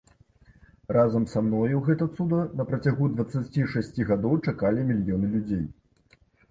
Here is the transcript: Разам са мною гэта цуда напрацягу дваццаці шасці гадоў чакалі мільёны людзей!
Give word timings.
Разам 0.97 1.27
са 1.33 1.43
мною 1.49 1.81
гэта 1.89 2.07
цуда 2.15 2.39
напрацягу 2.63 3.13
дваццаці 3.15 3.69
шасці 3.75 4.09
гадоў 4.15 4.33
чакалі 4.51 4.89
мільёны 4.93 5.35
людзей! 5.37 5.65